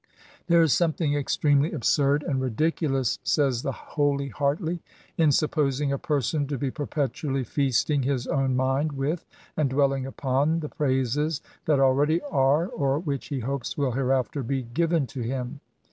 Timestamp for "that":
11.65-11.79